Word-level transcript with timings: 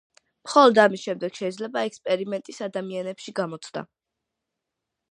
მხოლოდ 0.47 0.79
ამის 0.83 1.03
შემდეგ 1.09 1.35
შეიძლება 1.41 1.83
ექსპერიმენტის 1.91 2.61
ადამიანებში 2.71 3.37
გამოცდა. 3.43 3.87